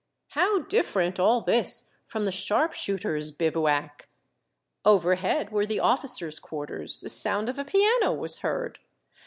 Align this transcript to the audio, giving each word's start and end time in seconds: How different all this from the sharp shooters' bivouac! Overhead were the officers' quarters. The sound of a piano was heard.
How 0.29 0.61
different 0.63 1.19
all 1.19 1.41
this 1.41 1.95
from 2.07 2.25
the 2.25 2.31
sharp 2.31 2.73
shooters' 2.73 3.31
bivouac! 3.31 4.07
Overhead 4.83 5.51
were 5.51 5.67
the 5.67 5.79
officers' 5.79 6.39
quarters. 6.39 6.97
The 7.01 7.07
sound 7.07 7.49
of 7.49 7.59
a 7.59 7.65
piano 7.65 8.11
was 8.11 8.39
heard. 8.39 8.79